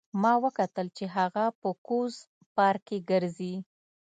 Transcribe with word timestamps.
ما 0.21 0.33
وکتل 0.45 0.87
چې 0.97 1.05
هغه 1.15 1.45
په 1.61 1.69
کوز 1.87 2.13
پارک 2.55 2.81
کې 2.87 2.97
ګرځي 3.09 3.53